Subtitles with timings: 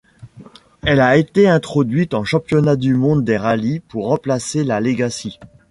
[0.81, 5.37] Elle a été introduite en championnat du monde des rallyes pour remplacer la Legacy.